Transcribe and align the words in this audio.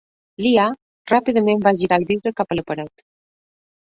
Liah 0.43 0.69
ràpidament 1.11 1.61
va 1.67 1.73
girar 1.81 1.99
el 2.01 2.05
vidre 2.13 2.31
cap 2.39 2.57
a 2.57 2.57
la 2.61 2.65
paret. 2.71 3.05